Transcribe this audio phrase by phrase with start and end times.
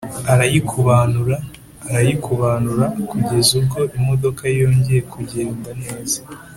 [0.31, 1.37] arayiykubanura,
[1.87, 6.19] arayikubanura kugeza ubwo imodoka yongeye kugenda neza.